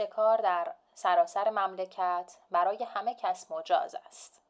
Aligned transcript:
شکار 0.00 0.38
در 0.38 0.72
سراسر 0.94 1.50
مملکت 1.50 2.36
برای 2.50 2.84
همه 2.84 3.14
کس 3.14 3.50
مجاز 3.50 3.96
است. 4.06 4.42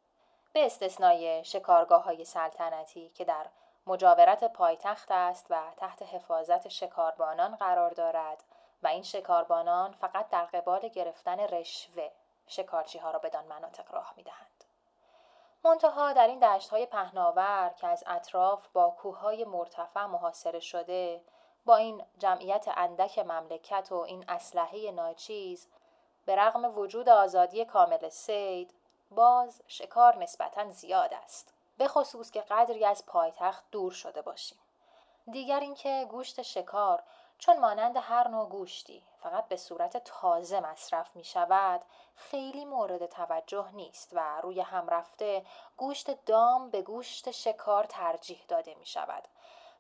به 0.53 0.67
استثنای 0.67 1.45
شکارگاه 1.45 2.05
های 2.05 2.25
سلطنتی 2.25 3.09
که 3.09 3.25
در 3.25 3.47
مجاورت 3.87 4.53
پایتخت 4.53 5.11
است 5.11 5.47
و 5.51 5.63
تحت 5.77 6.03
حفاظت 6.03 6.69
شکاربانان 6.69 7.57
قرار 7.57 7.91
دارد 7.91 8.45
و 8.83 8.87
این 8.87 9.03
شکاربانان 9.03 9.93
فقط 9.93 10.29
در 10.29 10.45
قبال 10.45 10.89
گرفتن 10.89 11.41
رشوه 11.41 12.11
شکارچی 12.47 12.99
ها 12.99 13.11
را 13.11 13.19
بدان 13.19 13.45
مناطق 13.45 13.95
راه 13.95 14.15
می 14.17 14.23
دهند. 14.23 14.65
منتها 15.65 16.13
در 16.13 16.27
این 16.27 16.39
دشت 16.39 16.71
های 16.71 16.87
پهناور 16.87 17.75
که 17.77 17.87
از 17.87 18.05
اطراف 18.07 18.69
با 18.69 18.91
کوههای 18.91 19.45
مرتفع 19.45 20.05
محاصره 20.05 20.61
شده 20.61 21.21
با 21.65 21.77
این 21.77 22.05
جمعیت 22.19 22.67
اندک 22.77 23.19
مملکت 23.19 23.93
و 23.93 23.95
این 23.95 24.25
اسلحه 24.29 24.91
ناچیز 24.91 25.67
به 26.27 26.37
رغم 26.37 26.79
وجود 26.79 27.09
آزادی 27.09 27.65
کامل 27.65 28.09
سید 28.09 28.75
باز 29.11 29.63
شکار 29.67 30.17
نسبتا 30.17 30.71
زیاد 30.71 31.15
است. 31.15 31.55
به 31.79 31.89
خصوص 31.89 32.31
که 32.31 32.41
قدری 32.41 32.85
از 32.85 33.07
پایتخت 33.07 33.65
دور 33.71 33.93
شده 33.93 34.23
باشیم. 34.23 34.59
دیگر 35.31 35.61
اینکه 35.61 36.07
گوشت 36.11 36.43
شکار 36.43 37.03
چون 37.39 37.59
مانند 37.59 37.97
هر 37.97 38.29
نوع 38.29 38.49
گوشتی 38.49 39.03
فقط 39.23 39.49
به 39.49 39.57
صورت 39.57 39.97
تازه 39.97 40.61
مصرف 40.61 41.17
می 41.17 41.25
شود 41.25 41.81
خیلی 42.17 42.65
مورد 42.65 43.07
توجه 43.07 43.71
نیست 43.73 44.11
و 44.13 44.41
روی 44.41 44.61
هم 44.61 44.89
رفته 44.89 45.45
گوشت 45.77 46.25
دام 46.25 46.71
به 46.71 46.83
گوشت 46.83 47.31
شکار 47.31 47.85
ترجیح 47.85 48.45
داده 48.49 48.75
می 48.75 48.87
شود. 48.87 49.29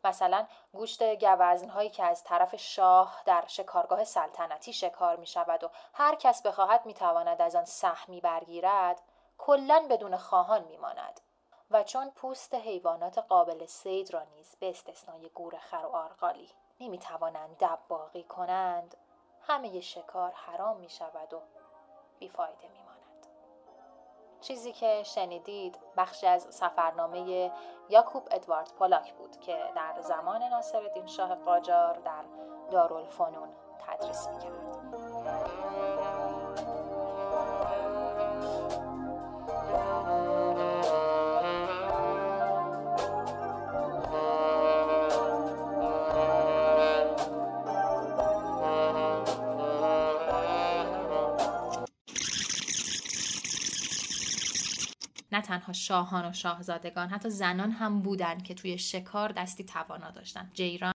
مثلا 0.04 0.46
گوشت 0.72 1.02
گوزن 1.02 1.68
هایی 1.68 1.90
که 1.90 2.04
از 2.04 2.24
طرف 2.24 2.56
شاه 2.56 3.22
در 3.24 3.44
شکارگاه 3.46 4.04
سلطنتی 4.04 4.72
شکار 4.72 5.16
می 5.16 5.26
شود 5.26 5.64
و 5.64 5.70
هر 5.94 6.14
کس 6.14 6.42
بخواهد 6.42 6.86
می 6.86 6.94
تواند 6.94 7.42
از 7.42 7.56
آن 7.56 7.64
سهمی 7.64 8.20
برگیرد 8.20 9.02
کلا 9.38 9.86
بدون 9.90 10.16
خواهان 10.16 10.64
می 10.64 10.76
ماند. 10.76 11.20
و 11.70 11.82
چون 11.82 12.10
پوست 12.10 12.54
حیوانات 12.54 13.18
قابل 13.18 13.66
سید 13.66 14.14
را 14.14 14.22
نیز 14.22 14.56
به 14.60 14.70
استثنای 14.70 15.28
گور 15.28 15.58
خر 15.58 15.86
و 15.86 15.96
آرقالی 15.96 16.50
نمی 16.80 16.98
توانند 16.98 17.56
دب 17.58 17.78
باقی 17.88 18.22
کنند 18.22 18.96
همه 19.42 19.80
شکار 19.80 20.32
حرام 20.32 20.76
می 20.76 20.90
شود 20.90 21.34
و 21.34 21.40
بیفایده 22.18 22.68
می. 22.68 22.79
چیزی 24.40 24.72
که 24.72 25.02
شنیدید 25.02 25.78
بخشی 25.96 26.26
از 26.26 26.46
سفرنامه 26.50 27.50
یاکوب 27.88 28.28
ادوارد 28.30 28.72
پولاک 28.78 29.14
بود 29.14 29.40
که 29.40 29.56
در 29.76 30.00
زمان 30.00 30.42
ناصرالدین 30.42 31.06
شاه 31.06 31.34
قاجار 31.34 31.98
در 31.98 32.24
دارالفنون 32.70 33.48
تدریس 33.86 34.28
می 34.28 34.38
نه 55.32 55.40
تنها 55.40 55.72
شاهان 55.72 56.24
و 56.30 56.32
شاهزادگان 56.32 57.08
حتی 57.08 57.30
زنان 57.30 57.70
هم 57.70 58.02
بودن 58.02 58.38
که 58.38 58.54
توی 58.54 58.78
شکار 58.78 59.32
دستی 59.32 59.64
توانا 59.64 60.10
داشتن 60.10 60.50
جیران 60.54 60.92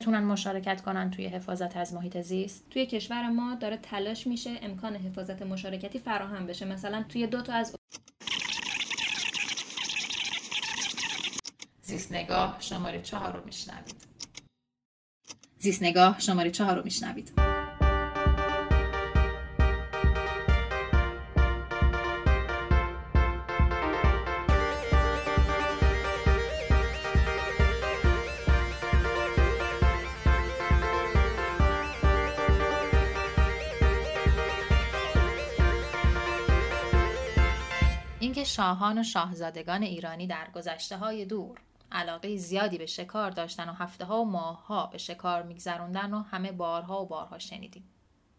می‌تونن 0.00 0.24
مشارکت 0.24 0.82
کنن 0.82 1.10
توی 1.10 1.26
حفاظت 1.26 1.76
از 1.76 1.94
محیط 1.94 2.20
زیست. 2.20 2.70
توی 2.70 2.86
کشور 2.86 3.28
ما 3.28 3.54
داره 3.54 3.76
تلاش 3.76 4.26
میشه 4.26 4.58
امکان 4.62 4.96
حفاظت 4.96 5.42
مشارکتی 5.42 5.98
فراهم 5.98 6.46
بشه. 6.46 6.64
مثلا 6.64 7.04
توی 7.08 7.26
دو 7.26 7.42
تا 7.42 7.52
از 7.52 7.76
زیست 11.82 12.12
نگاه 12.12 12.56
شماره 12.60 13.02
چهار 13.02 13.36
رو 13.36 13.44
میشنوید. 13.44 13.94
زیست 15.58 15.82
نگاه 15.82 16.20
شماره 16.20 16.50
چهار 16.50 16.76
رو 16.76 16.84
میشنوید. 16.84 17.61
شاهان 38.52 38.98
و 38.98 39.02
شاهزادگان 39.02 39.82
ایرانی 39.82 40.26
در 40.26 40.46
گذشته 40.54 40.96
های 40.96 41.24
دور 41.24 41.60
علاقه 41.92 42.36
زیادی 42.36 42.78
به 42.78 42.86
شکار 42.86 43.30
داشتن 43.30 43.68
و 43.68 43.72
هفته 43.72 44.04
ها 44.04 44.22
و 44.22 44.30
ماه 44.30 44.66
ها 44.66 44.86
به 44.86 44.98
شکار 44.98 45.42
میگذروندن 45.42 46.14
و 46.14 46.22
همه 46.22 46.52
بارها 46.52 47.02
و 47.02 47.06
بارها 47.06 47.38
شنیدیم. 47.38 47.84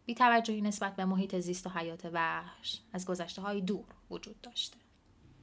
بی 0.06 0.16
توجهی 0.16 0.62
نسبت 0.62 0.96
به 0.96 1.06
محیط 1.06 1.40
زیست 1.40 1.68
و 1.68 1.70
حیات 1.70 2.10
وحش 2.14 2.80
از 2.94 3.06
گذشته 3.06 3.42
های 3.42 3.62
دور 3.62 3.86
وجود 4.12 4.42
داشته. 4.42 4.78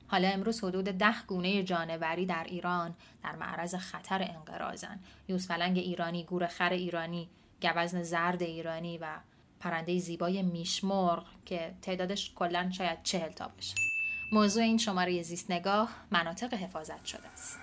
حالا 0.06 0.28
امروز 0.28 0.64
حدود 0.64 0.84
ده 0.84 1.22
گونه 1.26 1.62
جانوری 1.62 2.26
در 2.26 2.44
ایران 2.44 2.94
در 3.22 3.36
معرض 3.36 3.75
خطر 3.75 4.22
انقراضن. 4.22 5.00
یوزفلنگ 5.28 5.78
ایرانی، 5.78 6.25
گور 6.25 6.47
خر 6.47 6.72
ایرانی، 6.72 7.28
گوزن 7.62 8.03
زرد 8.03 8.42
ایرانی 8.42 8.98
و 8.98 9.16
پرنده 9.60 9.98
زیبای 9.98 10.42
میشمرغ 10.42 11.26
که 11.44 11.75
تعدادش 11.82 12.32
کلا 12.34 12.70
شاید 12.70 13.03
چهل 13.03 13.32
تا 13.32 13.48
باشه. 13.48 13.90
موضوع 14.32 14.62
این 14.62 14.78
شماره 14.78 15.22
زیست 15.22 15.50
نگاه 15.50 15.91
مناطق 16.10 16.54
حفاظت 16.54 17.04
شده 17.04 17.28
است. 17.28 17.58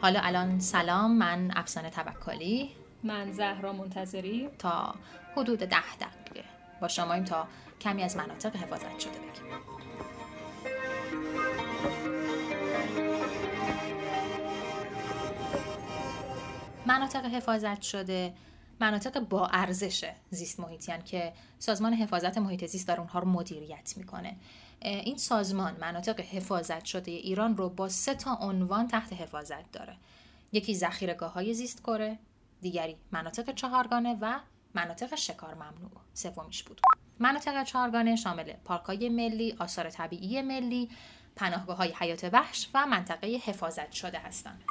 حالا 0.00 0.20
الان 0.22 0.60
سلام 0.60 1.16
من 1.18 1.50
افسانه 1.56 1.90
توکلی. 1.90 2.70
من 3.02 3.32
زهرا 3.32 3.72
منتظری. 3.72 4.48
تا 4.58 4.94
حدود 5.36 5.58
ده 5.58 5.96
دقیقه. 6.00 6.48
با 6.80 6.88
شماییم 6.88 7.24
تا 7.24 7.48
کمی 7.80 8.02
از 8.02 8.16
مناطق 8.16 8.56
حفاظت 8.56 8.98
شده 8.98 9.18
بگیم. 9.18 9.71
مناطق 16.86 17.24
حفاظت 17.24 17.82
شده 17.82 18.34
مناطق 18.80 19.20
با 19.20 19.46
ارزش 19.46 20.12
زیست 20.30 20.60
محیطیان 20.60 21.02
که 21.02 21.32
سازمان 21.58 21.94
حفاظت 21.94 22.38
محیط 22.38 22.66
زیست 22.66 22.88
داره 22.88 23.00
اونها 23.00 23.18
رو 23.18 23.28
مدیریت 23.28 23.94
می‌کنه. 23.96 24.36
این 24.80 25.16
سازمان 25.16 25.76
مناطق 25.80 26.20
حفاظت 26.20 26.84
شده 26.84 27.10
ایران 27.10 27.56
رو 27.56 27.68
با 27.68 27.88
سه 27.88 28.14
تا 28.14 28.34
عنوان 28.34 28.88
تحت 28.88 29.12
حفاظت 29.12 29.72
داره. 29.72 29.96
یکی 30.52 30.74
ذخیرگاه 30.74 31.52
زیست 31.52 31.80
کره 31.80 32.18
دیگری 32.60 32.96
مناطق 33.12 33.54
چهارگانه 33.54 34.18
و 34.20 34.40
مناطق 34.74 35.14
شکار 35.14 35.54
ممنوع. 35.54 36.00
سومیش 36.14 36.62
بود. 36.62 36.80
مناطق 37.18 37.64
چهارگانه 37.64 38.16
شامل 38.16 38.52
پارکای 38.52 39.08
ملی 39.08 39.56
آثار 39.58 39.90
طبیعی 39.90 40.42
ملی 40.42 40.90
پناهگاه 41.36 41.76
های 41.76 41.92
حیات 41.98 42.30
وحش 42.32 42.68
و 42.74 42.86
منطقه 42.86 43.40
حفاظت 43.44 43.92
شده 43.92 44.18
هستند. 44.18 44.62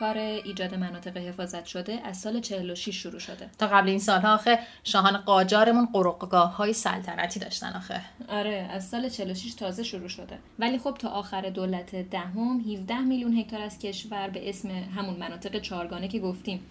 کار 0.00 0.18
ایجاد 0.18 0.74
مناطق 0.74 1.16
حفاظت 1.16 1.66
شده 1.66 2.00
از 2.04 2.16
سال 2.16 2.40
46 2.40 3.02
شروع 3.02 3.18
شده. 3.18 3.50
تا 3.58 3.66
قبل 3.66 3.88
این 3.88 3.98
سالها 3.98 4.34
آخه 4.34 4.58
شاهان 4.84 5.16
قاجارمون 5.16 5.86
قرقگاه 5.92 6.56
های 6.56 6.72
سلطنتی 6.72 7.40
داشتن 7.40 7.72
آخه. 7.72 8.00
آره 8.28 8.68
از 8.70 8.88
سال 8.88 9.08
46 9.08 9.54
تازه 9.54 9.82
شروع 9.82 10.08
شده. 10.08 10.38
ولی 10.58 10.78
خب 10.78 10.96
تا 10.98 11.08
آخر 11.08 11.50
دولت 11.50 11.96
دهم 11.96 12.58
ده 12.58 12.72
17 12.72 13.00
میلیون 13.00 13.38
هکتار 13.38 13.60
از 13.60 13.78
کشور 13.78 14.28
به 14.28 14.48
اسم 14.48 14.68
همون 14.68 15.16
مناطق 15.16 15.58
چارگانه 15.58 16.08
که 16.08 16.18
گفتیم 16.18 16.66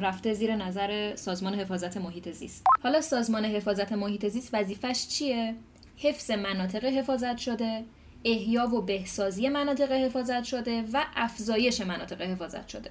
رفته 0.00 0.34
زیر 0.34 0.56
نظر 0.56 1.16
سازمان 1.16 1.54
حفاظت 1.54 1.96
محیط 1.96 2.30
زیست. 2.30 2.64
حالا 2.82 3.00
سازمان 3.00 3.44
حفاظت 3.44 3.92
محیط 3.92 4.28
زیست 4.28 4.50
وظیفش 4.54 5.06
چیه؟ 5.08 5.54
حفظ 5.96 6.30
مناطق 6.30 6.84
حفاظت 6.84 7.38
شده 7.38 7.84
احیا 8.32 8.74
و 8.74 8.82
بهسازی 8.82 9.48
مناطق 9.48 9.92
حفاظت 9.92 10.44
شده 10.44 10.84
و 10.92 11.04
افزایش 11.16 11.80
مناطق 11.80 12.22
حفاظت 12.22 12.68
شده. 12.68 12.90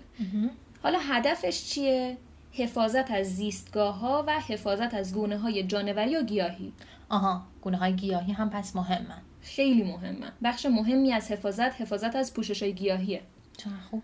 حالا 0.83 0.99
هدفش 1.01 1.63
چیه؟ 1.65 2.17
حفاظت 2.51 3.11
از 3.11 3.35
زیستگاه 3.35 3.99
ها 3.99 4.23
و 4.27 4.39
حفاظت 4.39 4.93
از 4.93 5.13
گونه 5.13 5.37
های 5.37 5.63
جانوری 5.63 6.15
و 6.15 6.23
گیاهی. 6.23 6.73
آها 7.09 7.43
گونه 7.61 7.77
های 7.77 7.93
گیاهی 7.93 8.33
هم 8.33 8.49
پس 8.49 8.75
مهمه 8.75 9.15
خیلی 9.41 9.83
مهمه 9.83 10.31
بخش 10.43 10.65
مهمی 10.65 11.13
از 11.13 11.31
حفاظت 11.31 11.81
حفاظت 11.81 12.15
از 12.15 12.33
پوشش 12.33 12.63
های 12.63 12.73
گیاهیه 12.73 13.21
خوب. 13.89 14.03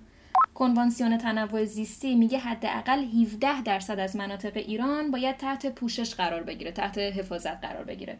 کنوانسیون 0.53 1.17
تنوع 1.17 1.65
زیستی 1.65 2.15
میگه 2.15 2.39
حداقل 2.39 3.03
17 3.03 3.61
درصد 3.63 3.99
از 3.99 4.15
مناطق 4.15 4.51
ایران 4.55 5.11
باید 5.11 5.37
تحت 5.37 5.67
پوشش 5.67 6.15
قرار 6.15 6.43
بگیره 6.43 6.71
تحت 6.71 6.97
حفاظت 6.97 7.61
قرار 7.61 7.83
بگیره. 7.83 8.17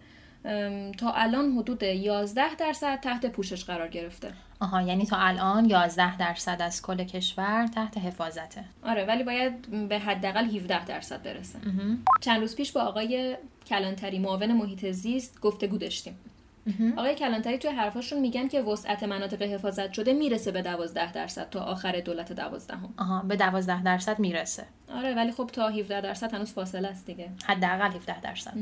تا 0.98 1.12
الان 1.12 1.52
حدود 1.52 1.84
11 1.84 2.56
درصد 2.56 3.00
تحت 3.00 3.26
پوشش 3.26 3.64
قرار 3.64 3.88
گرفته. 3.88 4.34
آها 4.60 4.82
یعنی 4.82 5.06
تا 5.06 5.18
الان 5.18 5.70
11 5.70 6.18
درصد 6.18 6.62
از 6.62 6.82
کل 6.82 7.04
کشور 7.04 7.68
تحت 7.68 7.98
حفاظته. 7.98 8.64
آره 8.84 9.06
ولی 9.06 9.24
باید 9.24 9.88
به 9.90 10.00
حداقل 10.00 10.46
17 10.46 10.86
درصد 10.86 11.24
برسه. 11.24 11.60
چند 12.22 12.40
روز 12.42 12.56
پیش 12.56 12.72
با 12.72 12.82
آقای 12.82 13.38
کلانتری 13.68 14.20
معاون 14.20 14.52
محیط 14.54 14.92
زیست 14.92 15.42
گفتگو 15.42 15.78
داشتیم. 15.78 16.20
آقای 16.98 17.16
کلانتری 17.16 17.58
توی 17.58 17.72
حرفاشون 17.72 18.20
میگن 18.20 18.48
که 18.48 18.62
وسعت 18.62 19.04
مناطق 19.04 19.42
حفاظت 19.42 19.94
شده 19.94 20.14
می‌رسه 20.14 20.52
به 20.52 20.62
12 20.62 21.12
درصد 21.12 21.50
تا 21.50 21.60
آخر 21.60 22.00
دولت 22.00 22.34
دوازدهم. 22.34 22.94
آها 22.98 23.22
به 23.22 23.36
12 23.36 23.84
درصد 23.84 24.20
می‌رسه. 24.20 24.66
آره 24.96 25.16
ولی 25.16 25.32
خب 25.32 25.50
تا 25.54 25.70
17 25.70 26.02
درصد 26.02 26.34
هنوز 26.34 26.54
فاصله 26.54 26.88
است 26.88 27.06
دیگه. 27.06 27.30
حداقل 27.46 27.92
17 27.92 28.22
درصد. 28.22 28.54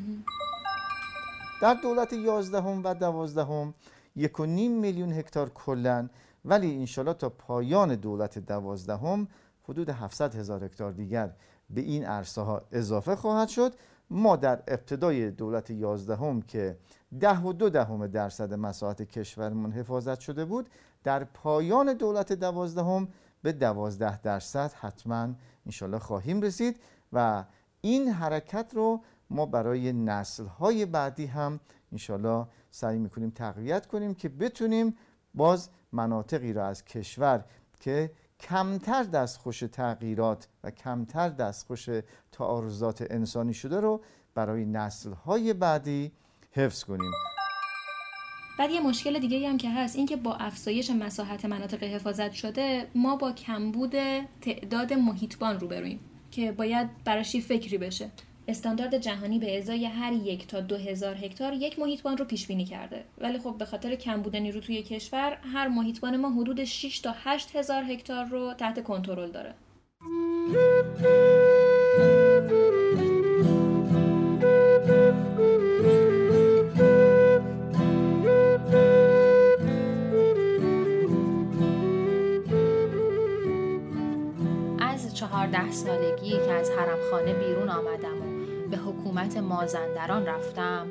در 1.62 1.74
دولت 1.74 2.14
11 2.14 2.58
و 2.60 2.94
12 2.94 3.74
یک 4.16 4.40
و 4.40 4.46
نیم 4.46 4.72
میلیون 4.72 5.14
هکتار 5.14 5.50
کلن 5.50 6.10
ولی 6.46 6.76
انشالله 6.76 7.14
تا 7.14 7.30
پایان 7.30 7.96
دولت 7.96 8.40
دوازدهم 8.40 9.28
حدود 9.64 9.90
700 9.90 10.36
هزار 10.36 10.64
هکتار 10.64 10.92
دیگر 10.92 11.32
به 11.70 11.82
این 11.82 12.06
عرصه 12.06 12.42
ها 12.42 12.62
اضافه 12.72 13.16
خواهد 13.16 13.48
شد. 13.48 13.74
ما 14.10 14.36
در 14.36 14.64
ابتدای 14.68 15.32
دولت 15.32 15.70
یازدهم 15.70 16.42
که 16.42 16.78
ده 17.20 17.40
و 17.40 17.54
دو 17.54 17.70
دهم 17.70 18.08
درصد 18.08 18.54
مساحت 18.54 19.02
کشورمون 19.02 19.72
حفاظت 19.72 20.20
شده 20.20 20.46
بود 20.46 20.70
در 21.04 21.24
پایان 21.24 21.94
دولت 21.94 22.34
دوازدهم 22.34 23.08
به 23.44 23.52
دوازده 23.52 24.22
درصد 24.22 24.74
حتما 24.74 25.30
انشالله 25.66 26.00
خواهیم 26.00 26.42
رسید 26.42 26.80
و 27.14 27.44
این 27.82 28.08
حرکت 28.08 28.72
رو 28.76 29.02
ما 29.32 29.46
برای 29.46 29.94
نسل 29.94 30.46
های 30.46 30.86
بعدی 30.86 31.26
هم 31.26 31.60
انشالله 31.92 32.48
سعی 32.72 33.00
می‌کنیم 33.00 33.30
تقویت 33.30 33.88
کنیم 33.88 34.14
که 34.14 34.30
بتونیم 34.30 34.96
باز 35.34 35.70
مناطقی 35.92 36.54
را 36.54 36.66
از 36.66 36.86
کشور 36.86 37.46
که 37.80 38.12
کمتر 38.40 39.04
دستخوش 39.04 39.60
تغییرات 39.60 40.48
و 40.64 40.72
کمتر 40.72 41.30
دستخوش 41.30 41.90
تعارضات 42.32 43.08
انسانی 43.10 43.54
شده 43.54 43.80
رو 43.80 44.02
برای 44.36 44.66
نسل 44.66 45.14
های 45.14 45.54
بعدی 45.54 46.12
حفظ 46.52 46.84
کنیم. 46.84 47.12
بعد 48.60 48.72
یه 48.72 48.82
مشکل 48.82 49.20
دیگه 49.20 49.50
هم 49.50 49.58
که 49.58 49.70
هست 49.70 49.96
این 49.96 50.06
که 50.06 50.16
با 50.16 50.36
افزایش 50.36 50.90
مساحت 50.90 51.46
مناطق 51.46 51.84
حفاظت 51.84 52.32
شده 52.32 52.88
ما 52.96 53.16
با 53.16 53.32
کمبود 53.32 53.94
تعداد 54.42 54.94
محیطبان 54.94 55.60
روبرویم 55.60 56.00
که 56.32 56.52
باید 56.52 57.04
براشی 57.04 57.42
فکری 57.42 57.78
بشه. 57.78 58.10
استاندارد 58.48 58.98
جهانی 58.98 59.40
به 59.40 59.58
ازای 59.58 59.86
هر 59.86 60.14
یک 60.14 60.48
تا 60.48 60.62
دو 60.62 60.78
هزار 60.78 61.16
هکتار 61.16 61.54
یک 61.54 61.80
محیطبان 61.80 62.18
رو 62.18 62.26
پیش 62.26 62.48
بینی 62.48 62.66
کرده. 62.66 63.04
ولی 63.18 63.40
خب 63.40 63.56
به 63.58 63.66
خاطر 63.66 63.96
کمبود 63.96 64.36
نیرو 64.36 64.60
توی 64.60 64.84
کشور 64.84 65.38
هر 65.54 65.68
محیطبان 65.68 66.18
ما 66.18 66.30
حدود 66.30 66.64
6 66.64 67.00
تا 67.00 67.14
8 67.24 67.56
هزار 67.56 67.84
هکتار 67.84 68.26
رو 68.26 68.54
تحت 68.54 68.84
کنترل 68.84 69.32
داره. 69.32 69.54
چهارده 85.14 85.72
سالگی 85.72 86.32
که 86.32 86.52
از 86.52 86.70
حرمخانه 86.70 87.34
بیرون 87.34 87.70
آمدم 87.70 88.22
و 88.22 88.70
به 88.70 88.78
حکومت 88.78 89.38
مازندران 89.38 90.26
رفتم 90.26 90.88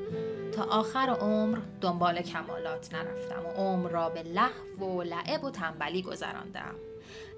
تا 0.52 0.62
آخر 0.62 1.16
عمر 1.20 1.58
دنبال 1.80 2.22
کمالات 2.22 2.94
نرفتم 2.94 3.46
و 3.46 3.48
عمر 3.48 3.88
را 3.88 4.08
به 4.08 4.22
لحو 4.22 4.84
و 4.84 5.02
لعب 5.02 5.44
و 5.44 5.50
تنبلی 5.50 6.02
گذراندم. 6.02 6.74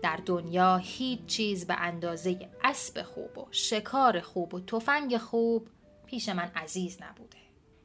در 0.03 0.19
دنیا 0.27 0.77
هیچ 0.77 1.27
چیز 1.27 1.67
به 1.67 1.75
اندازه 1.75 2.49
اسب 2.65 3.03
خوب 3.03 3.39
و 3.39 3.47
شکار 3.51 4.21
خوب 4.21 4.55
و 4.55 4.61
تفنگ 4.61 5.17
خوب 5.17 5.69
پیش 6.07 6.29
من 6.29 6.51
عزیز 6.57 6.99
نبوده. 7.03 7.39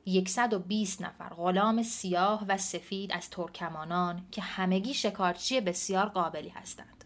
یکصد 0.05 0.53
و 0.53 0.59
بیست 0.59 1.01
نفر 1.01 1.29
غلام 1.29 1.83
سیاه 1.83 2.45
و 2.47 2.57
سفید 2.57 3.11
از 3.13 3.29
ترکمانان 3.29 4.25
که 4.31 4.41
همگی 4.41 4.93
شکارچی 4.93 5.61
بسیار 5.61 6.05
قابلی 6.05 6.49
هستند. 6.49 6.96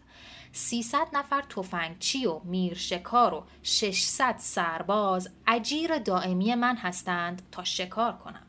300 0.52 1.06
نفر 1.12 1.42
تفنگچی 1.42 2.26
و 2.26 2.40
میر 2.44 2.74
شکار 2.74 3.34
و 3.34 3.44
600 3.62 4.34
سرباز 4.38 5.28
اجیر 5.46 5.98
دائمی 5.98 6.54
من 6.54 6.76
هستند 6.76 7.42
تا 7.52 7.64
شکار 7.64 8.12
کنم. 8.12 8.46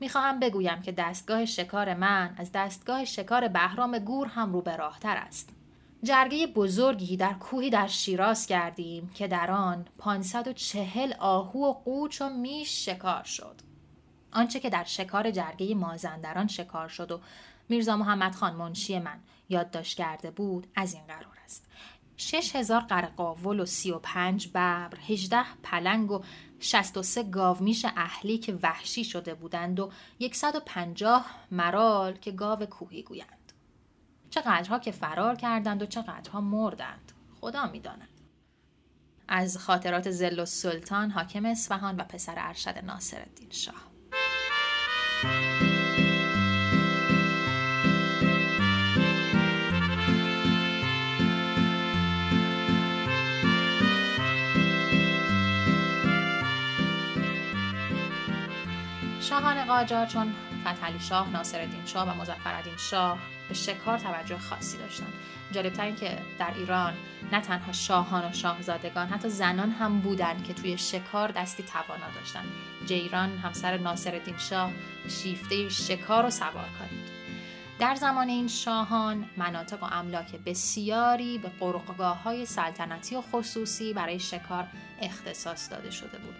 می‌خواهم 0.00 0.40
بگویم 0.40 0.82
که 0.82 0.92
دستگاه 0.92 1.44
شکار 1.44 1.94
من 1.94 2.34
از 2.38 2.52
دستگاه 2.52 3.04
شکار 3.04 3.48
بهرام 3.48 3.98
گور 3.98 4.26
هم 4.26 4.52
رو 4.52 4.62
به 4.62 4.76
راهتر 4.76 5.16
است. 5.16 5.48
جرگه 6.02 6.46
بزرگی 6.46 7.16
در 7.16 7.32
کوهی 7.32 7.70
در 7.70 7.86
شیراز 7.86 8.46
کردیم 8.46 9.10
که 9.14 9.28
در 9.28 9.50
آن 9.50 9.86
540 9.98 11.12
آهو 11.18 11.66
و 11.66 11.72
قوچ 11.72 12.22
و 12.22 12.28
میش 12.28 12.84
شکار 12.84 13.22
شد. 13.22 13.54
آنچه 14.32 14.60
که 14.60 14.70
در 14.70 14.84
شکار 14.84 15.30
جرگه 15.30 15.74
مازندران 15.74 16.46
شکار 16.46 16.88
شد 16.88 17.12
و 17.12 17.20
میرزا 17.68 17.96
محمد 17.96 18.34
خان 18.34 18.54
منشی 18.54 18.98
من 18.98 19.20
یادداشت 19.48 19.96
کرده 19.96 20.30
بود 20.30 20.66
از 20.74 20.94
این 20.94 21.06
قرار 21.06 21.38
است. 21.44 21.66
شش 22.16 22.56
هزار 22.56 22.80
قرقاول 22.80 23.60
و 23.60 23.66
سی 23.66 23.90
و 23.90 23.98
پنج 23.98 24.48
ببر، 24.48 24.98
هجده 25.08 25.44
پلنگ 25.62 26.10
و 26.10 26.22
شست 26.60 26.96
و 26.96 27.02
سه 27.02 27.22
گاومیش 27.22 27.86
اهلی 27.96 28.38
که 28.38 28.58
وحشی 28.62 29.04
شده 29.04 29.34
بودند 29.34 29.80
و 29.80 29.90
یکصد 30.18 30.56
و 30.56 30.60
پنجاه 30.66 31.26
مرال 31.50 32.12
که 32.12 32.30
گاو 32.32 32.66
کوهی 32.66 33.02
گویند. 33.02 33.52
چقدرها 34.30 34.78
که 34.78 34.90
فرار 34.90 35.34
کردند 35.34 35.82
و 35.82 35.86
چقدرها 35.86 36.40
مردند. 36.40 37.12
خدا 37.40 37.66
می‌داند. 37.66 38.08
از 39.28 39.58
خاطرات 39.58 40.10
زل 40.10 40.40
و 40.40 40.44
سلطان 40.44 41.10
حاکم 41.10 41.46
اصفهان 41.46 41.96
و 41.96 42.04
پسر 42.04 42.34
ارشد 42.36 42.78
ناصر 42.78 43.20
الدین 43.20 43.50
شاه 43.50 43.74
قاجار 59.66 60.06
چون 60.06 60.34
فتحعلی 60.60 61.00
شاه، 61.00 61.30
ناصرالدین 61.30 61.86
شاه 61.86 62.08
و 62.08 62.22
مظفرالدین 62.22 62.76
شاه 62.76 63.18
به 63.48 63.54
شکار 63.54 63.98
توجه 63.98 64.38
خاصی 64.38 64.78
داشتند. 64.78 65.12
جالبتر 65.52 65.84
این 65.84 65.96
که 65.96 66.18
در 66.38 66.54
ایران 66.56 66.92
نه 67.32 67.40
تنها 67.40 67.72
شاهان 67.72 68.24
و 68.24 68.32
شاهزادگان 68.32 69.08
حتی 69.08 69.28
زنان 69.28 69.70
هم 69.70 70.00
بودند 70.00 70.44
که 70.44 70.54
توی 70.54 70.78
شکار 70.78 71.30
دستی 71.30 71.62
توانا 71.62 72.14
داشتند. 72.20 72.46
جیران 72.86 73.38
همسر 73.38 73.76
ناصرالدین 73.76 74.38
شاه 74.38 74.70
شیفته 75.08 75.68
شکار 75.68 76.26
و 76.26 76.30
سوارکاری 76.30 77.16
در 77.78 77.94
زمان 77.94 78.28
این 78.28 78.48
شاهان 78.48 79.30
مناطق 79.36 79.82
و 79.82 79.86
املاک 79.86 80.36
بسیاری 80.46 81.38
به 81.38 81.48
قرقگاه 81.60 82.22
های 82.22 82.46
سلطنتی 82.46 83.16
و 83.16 83.20
خصوصی 83.20 83.92
برای 83.92 84.18
شکار 84.18 84.66
اختصاص 85.02 85.70
داده 85.70 85.90
شده 85.90 86.18
بود 86.18 86.34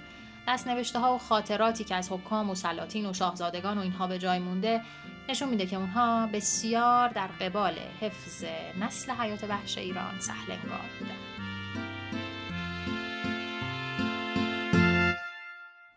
نوشته 0.66 0.98
ها 0.98 1.14
و 1.14 1.18
خاطراتی 1.18 1.84
که 1.84 1.94
از 1.94 2.12
حکام 2.12 2.50
و 2.50 2.54
سلاطین 2.54 3.06
و 3.06 3.12
شاهزادگان 3.12 3.78
و 3.78 3.80
اینها 3.80 4.06
به 4.06 4.18
جای 4.18 4.38
مونده 4.38 4.80
نشون 5.28 5.48
میده 5.48 5.66
که 5.66 5.76
اونها 5.76 6.26
بسیار 6.26 7.08
در 7.08 7.26
قبال 7.26 7.72
حفظ 8.00 8.44
نسل 8.80 9.12
حیات 9.12 9.44
وحش 9.44 9.78
ایران 9.78 10.20
سهلنگار 10.20 10.80
بودن. 10.98 11.16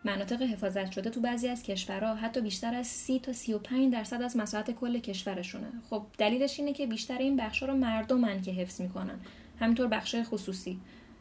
مناطق 0.04 0.42
حفاظت 0.42 0.92
شده 0.92 1.10
تو 1.10 1.22
بعضی 1.22 1.48
از 1.48 1.64
کشورها 1.64 2.16
حتی 2.16 2.42
بیشتر 2.42 2.74
از 2.74 2.88
30 2.88 3.20
تا 3.20 3.34
35 3.34 3.94
درصد 3.94 4.22
از 4.22 4.38
مساحت 4.38 4.72
کل 4.72 5.00
کشورشونه. 5.00 5.68
خب 5.90 6.06
دلیلش 6.18 6.60
اینه 6.60 6.74
که 6.74 6.88
بیشتر 6.88 7.18
این 7.18 7.38
بخشا 7.38 7.66
رو 7.66 7.76
مردمن 7.76 8.42
که 8.42 8.52
حفظ 8.52 8.82
می‌کنن. 8.82 9.20
همینطور 9.60 9.88
بخش 9.88 10.16
خصوصی. 10.24 10.80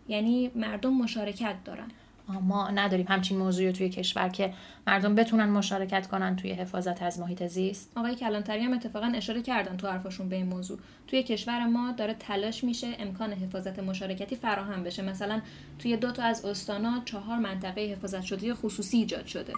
یعنی 0.08 0.50
مردم 0.54 0.94
مشارکت 0.94 1.56
دارن. 1.64 1.88
ما 2.28 2.70
نداریم 2.70 3.06
همچین 3.08 3.38
موضوعی 3.38 3.72
توی 3.72 3.88
کشور 3.88 4.28
که 4.28 4.52
مردم 4.86 5.14
بتونن 5.14 5.48
مشارکت 5.48 6.06
کنن 6.06 6.36
توی 6.36 6.52
حفاظت 6.52 7.02
از 7.02 7.20
محیط 7.20 7.46
زیست. 7.46 7.92
آقای 7.96 8.14
کلانتری 8.14 8.64
هم 8.64 8.72
اتفاقا 8.72 9.12
اشاره 9.14 9.42
کردن 9.42 9.76
تو 9.76 9.88
حرفاشون 9.88 10.28
به 10.28 10.36
این 10.36 10.46
موضوع. 10.46 10.78
توی 11.06 11.22
کشور 11.22 11.66
ما 11.66 11.92
داره 11.92 12.14
تلاش 12.14 12.64
میشه 12.64 12.86
امکان 12.98 13.32
حفاظت 13.32 13.78
مشارکتی 13.78 14.36
فراهم 14.36 14.82
بشه. 14.82 15.02
مثلا 15.02 15.40
توی 15.78 15.96
دو 15.96 16.10
تا 16.10 16.22
از 16.22 16.44
استانا 16.44 17.02
چهار 17.04 17.38
منطقه 17.38 17.80
حفاظت 17.80 18.22
شده 18.22 18.54
خصوصی 18.54 18.96
ایجاد 18.96 19.26
شده. 19.26 19.52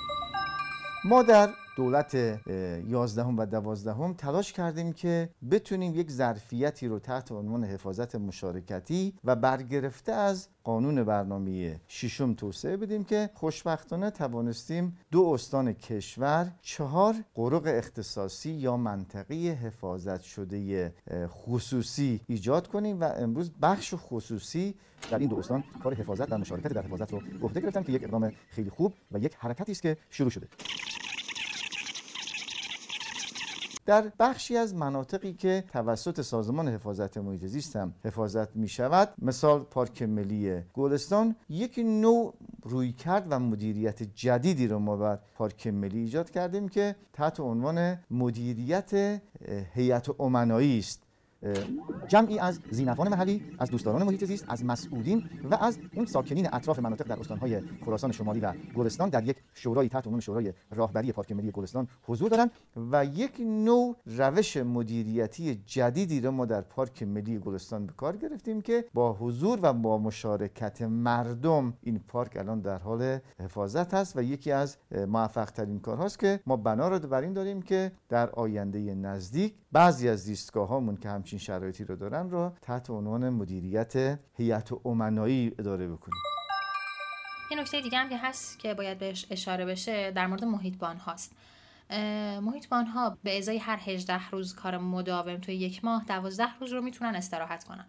ما 1.05 1.23
در 1.23 1.49
دولت 1.81 2.15
11 2.15 3.23
و 3.23 3.47
12 3.47 4.15
تلاش 4.15 4.53
کردیم 4.53 4.93
که 4.93 5.29
بتونیم 5.51 5.95
یک 5.95 6.11
ظرفیتی 6.11 6.89
رو 6.89 6.99
تحت 6.99 7.33
عنوان 7.33 7.65
حفاظت 7.65 8.15
مشارکتی 8.15 9.15
و 9.25 9.37
برگرفته 9.37 10.13
از 10.13 10.49
قانون 10.65 11.05
برنامه 11.05 11.81
ششم 11.89 12.35
توسعه 12.35 12.77
بدیم 12.77 13.05
که 13.05 13.31
خوشبختانه 13.35 14.11
توانستیم 14.11 14.97
دو 15.11 15.25
استان 15.25 15.73
کشور 15.73 16.53
چهار 16.63 17.15
قرق 17.35 17.63
اختصاصی 17.67 18.51
یا 18.51 18.77
منطقی 18.77 19.49
حفاظت 19.49 20.21
شده 20.21 20.93
خصوصی 21.27 22.21
ایجاد 22.27 22.69
کنیم 22.69 23.01
و 23.01 23.05
امروز 23.05 23.51
بخش 23.63 23.95
خصوصی 23.97 24.75
در 25.11 25.19
این 25.19 25.29
دو 25.29 25.39
استان 25.39 25.65
کار 25.83 25.95
حفاظت 25.95 26.33
و 26.33 26.39
مشارکت 26.39 26.73
در 26.73 26.83
حفاظت 26.83 27.13
رو 27.13 27.21
گفته 27.43 27.61
گرفتن 27.61 27.83
که 27.83 27.93
یک 27.93 28.05
اقدام 28.05 28.33
خیلی 28.51 28.71
خوب 28.71 28.93
و 29.13 29.19
یک 29.19 29.35
حرکتی 29.39 29.73
است 29.73 29.83
که 29.83 29.97
شروع 30.11 30.31
شده. 30.31 30.49
در 33.91 34.13
بخشی 34.19 34.57
از 34.57 34.75
مناطقی 34.75 35.33
که 35.33 35.65
توسط 35.73 36.21
سازمان 36.21 36.69
حفاظت 36.69 37.19
محیط 37.19 37.45
زیست 37.45 37.77
هم 37.77 37.95
حفاظت 38.05 38.57
می 38.57 38.69
شود 38.69 39.09
مثال 39.19 39.61
پارک 39.61 40.03
ملی 40.03 40.61
گلستان 40.75 41.37
یک 41.49 41.79
نوع 41.79 42.35
روی 42.63 42.93
کرد 42.93 43.27
و 43.31 43.39
مدیریت 43.39 44.03
جدیدی 44.03 44.69
رو 44.69 44.79
ما 44.79 44.97
بر 44.97 45.19
پارک 45.35 45.67
ملی 45.67 45.99
ایجاد 45.99 46.31
کردیم 46.31 46.69
که 46.69 46.97
تحت 47.13 47.41
عنوان 47.41 47.99
مدیریت 48.11 49.21
هیئت 49.75 50.21
امنایی 50.21 50.79
است. 50.79 51.03
جمعی 52.09 52.39
از 52.39 52.61
زینفان 52.71 53.09
محلی 53.09 53.43
از 53.59 53.71
دوستداران 53.71 54.03
محیط 54.03 54.25
زیست 54.25 54.45
از 54.49 54.65
مسئولین 54.65 55.31
و 55.51 55.55
از 55.55 55.79
اون 55.95 56.07
ساکنین 56.07 56.49
اطراف 56.53 56.79
مناطق 56.79 57.07
در 57.07 57.21
استانهای 57.21 57.61
خراسان 57.85 58.13
شمالی 58.13 58.41
و 58.41 58.53
گلستان 58.75 59.09
در 59.09 59.25
یک 59.25 59.37
شورای 59.55 59.89
تحت 59.89 60.07
عنوان 60.07 60.21
شورای 60.21 60.53
راهبری 60.71 61.13
پارک 61.13 61.33
ملی 61.33 61.51
گلستان 61.51 61.89
حضور 62.03 62.29
دارند 62.29 62.51
و 62.91 63.05
یک 63.05 63.41
نوع 63.41 63.97
روش 64.07 64.57
مدیریتی 64.57 65.55
جدیدی 65.67 66.21
را 66.21 66.31
ما 66.31 66.47
در 66.47 66.61
پارک 66.61 67.03
ملی 67.03 67.39
گلستان 67.39 67.87
به 67.87 67.93
کار 67.93 68.17
گرفتیم 68.17 68.61
که 68.61 68.85
با 68.95 69.13
حضور 69.13 69.59
و 69.63 69.73
با 69.73 69.99
مشارکت 69.99 70.83
مردم 70.83 71.75
این 71.83 72.01
پارک 72.09 72.37
الان 72.37 72.61
در 72.61 72.79
حال 72.79 73.19
حفاظت 73.41 73.95
هست 73.95 74.17
و 74.17 74.23
یکی 74.23 74.53
از 74.53 74.77
موفق 75.09 75.51
ترین 75.51 75.81
کارهاست 75.81 76.19
که 76.19 76.41
ما 76.47 76.57
بنا 76.57 76.89
رو 76.89 76.99
بر 76.99 77.21
این 77.21 77.33
داریم 77.33 77.63
که 77.63 77.93
در 78.09 78.31
آینده 78.31 78.95
نزدیک 78.95 79.55
بعضی 79.73 80.09
از 80.09 80.19
زیستگاه 80.19 80.69
هامون 80.69 80.97
که 80.97 81.09
همچین 81.09 81.39
شرایطی 81.39 81.85
رو 81.85 81.97
دارن 81.97 82.31
رو 82.31 82.53
تحت 82.63 82.91
عنوان 82.91 83.31
مدیریت 83.31 84.19
هیئت 84.33 84.87
امنایی 84.87 85.53
اداره 85.59 85.89
بکنیم. 85.89 86.40
یه 87.51 87.57
نکته 87.61 87.81
دیگه 87.81 87.99
هم 87.99 88.09
که 88.09 88.19
هست 88.19 88.59
که 88.59 88.75
باید 88.75 88.99
بهش 88.99 89.27
اشاره 89.31 89.65
بشه 89.65 90.11
در 90.11 90.27
مورد 90.27 90.45
محیطبان 90.45 90.97
هاست. 90.97 91.37
محیطبان 92.41 92.87
ها 92.87 93.19
به 93.23 93.39
ازای 93.39 93.59
هر 93.59 93.77
18 93.77 94.29
روز 94.31 94.55
کار 94.55 94.79
مداوم 94.79 95.37
توی 95.37 95.55
یک 95.55 95.85
ماه 95.85 96.05
12 96.05 96.49
روز 96.61 96.73
رو 96.73 96.83
می‌تونن 96.83 97.15
استراحت 97.15 97.65
کنن. 97.65 97.87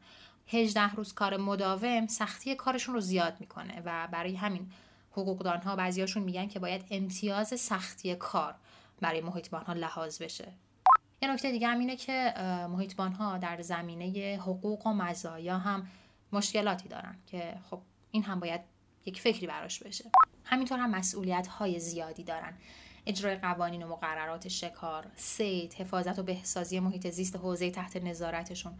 18 0.48 0.96
روز 0.96 1.14
کار 1.14 1.38
مداوم 1.38 2.08
سختی 2.08 2.56
کارشون 2.56 2.96
رو 2.96 3.02
زیاد 3.02 3.38
می‌کنه 3.40 3.82
و 3.86 4.08
برای 4.12 4.36
همین 4.36 4.72
حقوقدان 5.12 5.62
ها 5.62 5.76
بعضیاشون 5.76 6.24
میگن 6.24 6.48
که 6.48 6.60
باید 6.60 6.86
امتیاز 6.92 7.60
سختی 7.60 8.16
کار 8.16 8.56
برای 9.02 9.22
محیطبان 9.22 9.66
ها 9.66 9.74
لحاظ 9.74 10.22
بشه. 10.22 10.48
یه 11.22 11.34
نکته 11.34 11.52
دیگه 11.52 11.68
هم 11.68 11.80
اینه 11.80 11.96
که 11.96 12.34
محیطبان 12.70 13.12
ها 13.12 13.38
در 13.38 13.62
زمینه 13.62 14.40
حقوق 14.42 14.88
و 14.88 14.94
مزایا 14.94 15.58
هم 15.58 15.88
مشکلاتی 16.32 16.90
دارن 16.90 17.16
که 17.28 17.58
خب 17.70 17.82
این 18.12 18.24
هم 18.24 18.40
باید 18.40 18.62
یک 19.06 19.22
فکری 19.22 19.48
براش 19.48 19.80
بشه. 19.80 20.12
همینطور 20.46 20.80
هم 20.80 20.90
مسئولیت 20.90 21.48
های 21.48 21.80
زیادی 21.80 22.24
دارن. 22.24 22.54
اجرای 23.06 23.36
قوانین 23.36 23.84
و 23.84 23.88
مقررات 23.88 24.48
شکار، 24.48 25.06
سید، 25.16 25.74
حفاظت 25.74 26.20
و 26.20 26.24
بهسازی 26.24 26.80
محیط 26.80 27.10
زیست 27.10 27.36
حوزه 27.36 27.72
تحت 27.72 27.98
نظارتشون. 27.98 28.74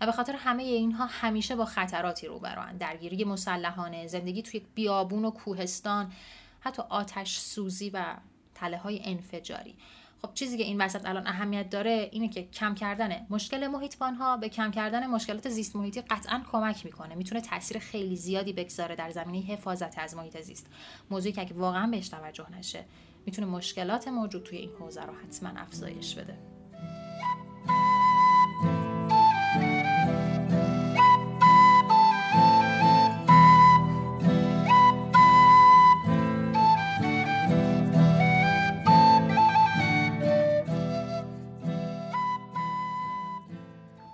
و 0.00 0.06
به 0.06 0.12
خاطر 0.12 0.36
همه 0.36 0.62
اینها 0.62 1.06
همیشه 1.06 1.56
با 1.56 1.64
خطراتی 1.64 2.26
روبروان 2.26 2.76
درگیری 2.76 3.24
مسلحانه 3.24 4.06
زندگی 4.06 4.42
توی 4.42 4.66
بیابون 4.74 5.24
و 5.24 5.30
کوهستان 5.30 6.12
حتی 6.60 6.82
آتش 6.88 7.38
سوزی 7.38 7.90
و 7.90 8.16
تله 8.54 8.78
های 8.78 9.00
انفجاری. 9.04 9.74
خب 10.22 10.34
چیزی 10.34 10.58
که 10.58 10.64
این 10.64 10.80
وسط 10.80 11.06
الان 11.06 11.26
اهمیت 11.26 11.70
داره 11.70 12.08
اینه 12.12 12.28
که 12.28 12.42
کم 12.42 12.74
کردن 12.74 13.26
مشکل 13.30 13.66
محیطبان 13.66 14.14
ها 14.14 14.36
به 14.36 14.48
کم 14.48 14.70
کردن 14.70 15.06
مشکلات 15.06 15.48
زیست 15.48 15.76
محیطی 15.76 16.00
قطعا 16.00 16.42
کمک 16.52 16.84
می‌کنه. 16.84 17.14
می‌تونه 17.14 17.40
تاثیر 17.40 17.78
خیلی 17.78 18.16
زیادی 18.16 18.52
بگذاره 18.52 18.96
در 18.96 19.10
زمینه 19.10 19.46
حفاظت 19.46 19.98
از 19.98 20.16
محیط 20.16 20.40
زیست. 20.40 20.66
موضوعی 21.10 21.32
که 21.32 21.54
واقعا 21.54 21.86
بهش 21.86 22.08
توجه 22.08 22.46
نشه 22.58 22.84
می‌تونه 23.26 23.46
مشکلات 23.46 24.08
موجود 24.08 24.42
توی 24.42 24.58
این 24.58 24.70
حوزه 24.80 25.02
رو 25.02 25.12
حتما 25.14 25.60
افزایش 25.60 26.14
بده. 26.14 26.38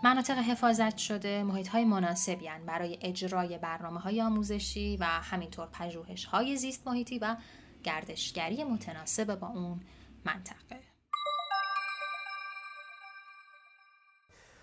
مناطق 0.05 0.39
حفاظت 0.39 0.97
شده 0.97 1.43
محیط 1.43 1.69
های 1.69 1.85
مناسبی 1.85 2.49
برای 2.67 2.99
اجرای 3.01 3.59
برنامه 3.59 4.01
های 4.01 4.23
آموزشی 4.23 4.97
و 4.97 5.05
همینطور 5.05 5.67
پژوهش 5.73 6.25
های 6.25 6.57
زیست 6.57 6.87
محیطی 6.87 7.19
و 7.19 7.37
گردشگری 7.85 8.65
متناسب 8.65 9.35
با 9.35 9.47
اون 9.47 9.81
منطقه. 10.25 10.81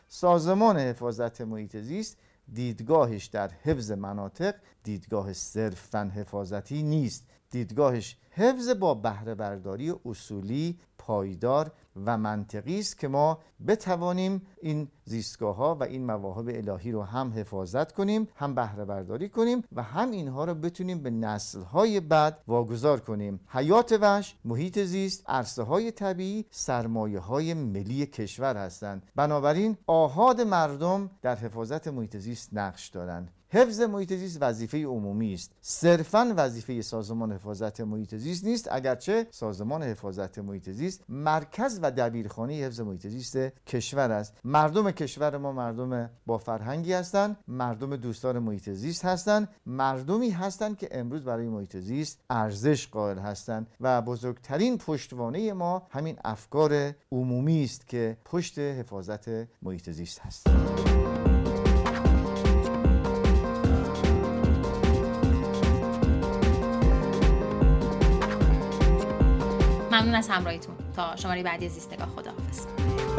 سازمان 0.08 0.78
حفاظت 0.78 1.42
محیط 1.42 1.78
زیست 1.78 2.18
دیدگاهش 2.54 3.26
در 3.26 3.52
حفظ 3.64 3.92
مناطق 3.92 4.56
دیدگاه 4.84 5.34
صرفا 5.34 6.12
حفاظتی 6.16 6.84
نیست. 6.84 7.28
دیدگاهش 7.50 8.18
حفظ 8.32 8.70
با 8.70 8.94
بهره 8.94 9.36
برداری 9.36 9.94
اصولی 10.06 10.80
پایدار 11.12 11.72
و 12.06 12.18
منطقی 12.18 12.80
است 12.80 13.00
که 13.00 13.08
ما 13.08 13.40
بتوانیم 13.68 14.42
این 14.62 14.88
زیستگاه 15.06 15.56
ها 15.56 15.76
و 15.76 15.84
این 15.84 16.06
مواهب 16.06 16.48
الهی 16.48 16.92
رو 16.92 17.04
هم 17.04 17.34
حفاظت 17.36 17.92
کنیم 17.92 18.28
هم 18.36 18.56
بهره 18.56 18.86
برداری 18.86 19.30
کنیم 19.30 19.64
و 19.72 19.84
هم 19.84 20.12
اینها 20.12 20.46
رو 20.46 20.54
بتونیم 20.54 21.04
به 21.04 21.10
نسل 21.10 21.62
های 21.62 22.00
بعد 22.00 22.44
واگذار 22.48 23.00
کنیم. 23.00 23.40
حیات 23.48 23.98
وحش 24.02 24.36
محیط 24.46 24.80
زیست 24.80 25.24
عرصه 25.30 25.64
های 25.64 25.92
طبیعی 25.92 26.46
سرمایه 26.52 27.20
های 27.20 27.54
ملی 27.54 28.06
کشور 28.06 28.58
هستند. 28.58 29.04
بنابراین 29.16 29.78
آهاد 29.88 30.42
مردم 30.42 31.10
در 31.22 31.36
حفاظت 31.36 31.88
محیط 31.88 32.18
زیست 32.18 32.50
نقش 32.54 32.88
دارند. 32.88 33.32
حفظ 33.54 33.82
محیط 33.82 34.14
زیست 34.14 34.38
وظیفه 34.42 34.86
عمومی 34.86 35.34
است. 35.34 35.52
صرفا 35.62 36.34
وظیفه 36.38 36.82
سازمان 36.82 37.32
حفاظت 37.32 37.82
محیط 37.82 38.16
زیست 38.16 38.46
نیست 38.46 38.68
اگرچه 38.72 39.28
سازمان 39.32 39.84
حفاظت 39.84 40.40
محیط 40.40 40.70
زیست 40.70 41.04
مرکز 41.10 41.80
و 41.82 41.92
دبیرخانه 41.92 42.54
حفظ 42.54 42.80
محیط 42.80 43.08
زیست 43.08 43.38
کشور 43.68 44.12
است. 44.12 44.34
مردم 44.44 44.92
کشور 44.92 45.38
ما 45.38 45.52
مردم 45.52 46.10
با 46.26 46.38
فرهنگی 46.38 46.94
هستند 46.94 47.38
مردم 47.48 47.96
دوستدار 47.96 48.40
محیط 48.40 48.70
زیست 48.70 49.06
هستند 49.06 49.50
مردمی 49.66 50.30
هستند 50.30 50.78
که 50.78 50.90
امروز 50.92 51.24
برای 51.24 51.48
محیط 51.48 51.78
زیست 51.78 52.20
ارزش 52.30 52.88
قائل 52.88 53.20
هستند 53.20 53.68
و 53.82 54.02
بزرگترین 54.02 54.78
پشتوانه 54.78 55.54
ما 55.54 55.88
همین 55.90 56.18
افکار 56.26 56.94
عمومی 57.12 57.64
است 57.64 57.88
که 57.88 58.18
پشت 58.26 58.60
حفاظت 58.60 59.30
محیط 59.62 59.90
زیست 59.90 60.20
هست. 60.20 60.48
ممنون 70.02 70.16
از 70.16 70.30
همراهیتون. 70.30 70.76
تا 70.96 71.16
شماره 71.16 71.44
بعدی 71.44 71.70
خدا 71.70 72.06
خداحافظ. 72.06 73.11